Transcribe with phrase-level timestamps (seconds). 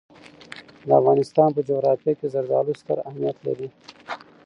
[0.87, 3.69] د افغانستان په جغرافیه کې زردالو ستر اهمیت لري.